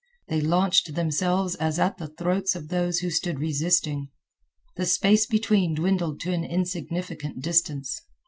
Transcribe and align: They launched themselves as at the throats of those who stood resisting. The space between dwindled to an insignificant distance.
They 0.29 0.41
launched 0.41 0.95
themselves 0.95 1.53
as 1.53 1.77
at 1.77 1.99
the 1.99 2.07
throats 2.07 2.55
of 2.55 2.69
those 2.69 3.01
who 3.01 3.11
stood 3.11 3.37
resisting. 3.39 4.09
The 4.75 4.87
space 4.87 5.27
between 5.27 5.75
dwindled 5.75 6.19
to 6.21 6.33
an 6.33 6.43
insignificant 6.43 7.43
distance. 7.43 8.01